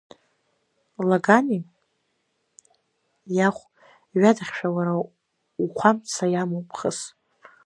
[1.09, 1.61] Лагани
[3.35, 3.61] иахә
[4.19, 4.93] ҩадахьшәа уара
[5.63, 6.99] ухәамца иамоуп хыс.